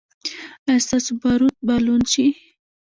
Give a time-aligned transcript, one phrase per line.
[0.67, 2.25] ایا ستاسو باروت به لوند شي؟